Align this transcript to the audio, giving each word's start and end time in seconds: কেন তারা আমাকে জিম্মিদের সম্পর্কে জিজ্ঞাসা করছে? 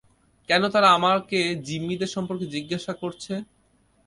কেন 0.49 0.63
তারা 0.73 0.89
আমাকে 0.97 1.39
জিম্মিদের 1.67 2.13
সম্পর্কে 2.15 2.45
জিজ্ঞাসা 2.55 2.93
করছে? 3.01 3.33